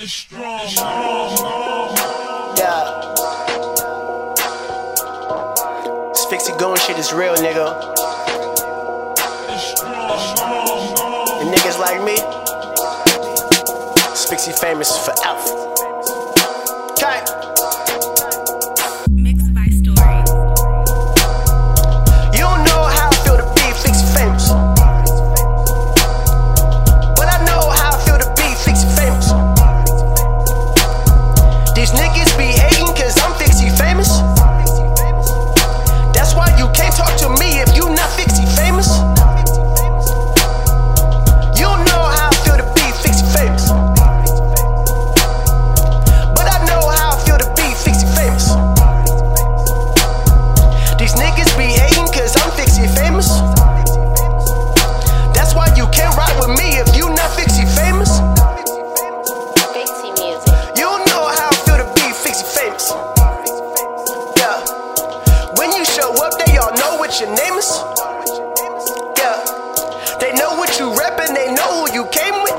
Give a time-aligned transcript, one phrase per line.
[0.00, 0.60] It's strong.
[2.56, 3.02] Yeah.
[6.10, 7.66] This fix it going shit is real, nigga.
[11.40, 12.14] And niggas like me,
[14.14, 15.87] Spixie famous for alpha.
[67.18, 67.70] what your name is.
[69.18, 69.42] Yeah.
[70.20, 72.54] They know what you reppin', they know who you came with.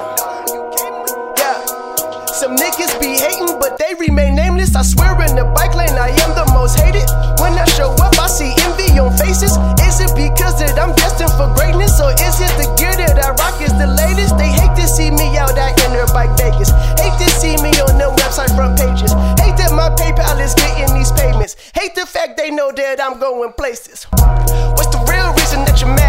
[1.39, 1.63] Yeah.
[2.27, 4.75] Some niggas be hating, but they remain nameless.
[4.75, 7.07] I swear in the bike lane, I am the most hated.
[7.39, 9.55] When I show up, I see envy on faces.
[9.87, 11.95] Is it because that I'm destined for greatness?
[12.01, 14.35] Or is it the gear that I rock is the latest?
[14.35, 16.71] They hate to see me out at inner bike Vegas.
[16.99, 18.75] Hate to see me on the website from
[22.75, 24.05] That I'm going places.
[24.11, 26.08] What's the real reason that you're mad?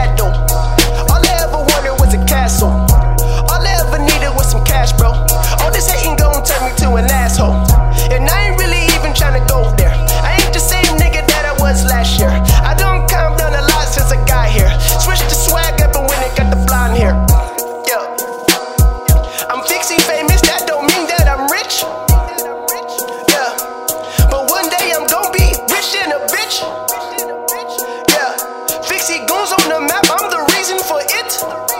[29.00, 31.79] Fixie goons on the map, I'm the reason for it.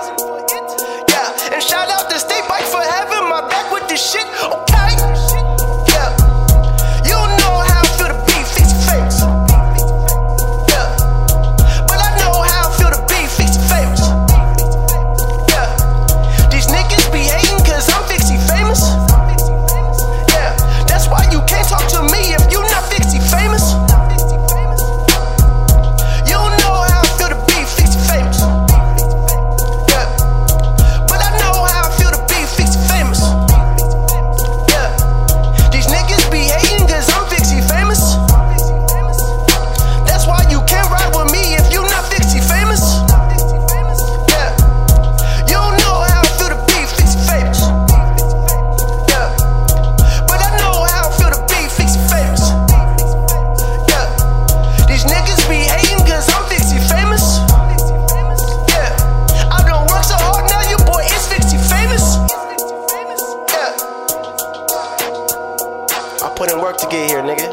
[66.23, 67.49] I put in work to get here, nigga.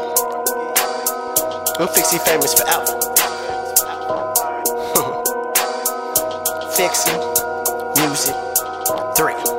[1.80, 2.84] I'm fixie famous forever.
[6.76, 7.16] Fixie
[8.00, 8.34] music
[9.16, 9.57] three.